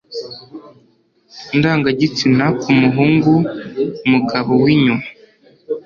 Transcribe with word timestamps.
ndangagitsina 1.57 2.45
ku 2.59 2.69
muhungu 2.79 3.33
mugabo 4.09 4.51
w'inyuma 4.63 5.05